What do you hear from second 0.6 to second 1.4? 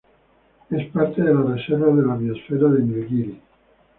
Es parte de